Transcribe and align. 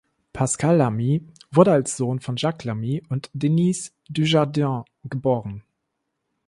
Pascal 0.33 0.77
Lamy 0.79 1.21
wurde 1.51 1.73
als 1.73 1.95
Sohn 1.95 2.19
von 2.21 2.35
Jacques 2.35 2.65
Lamy 2.65 3.03
und 3.09 3.29
Denise 3.35 3.91
Dujardin 4.09 4.81
geboren. 5.03 5.61